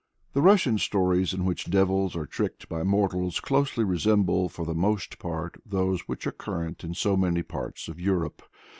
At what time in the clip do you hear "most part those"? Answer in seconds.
4.73-6.07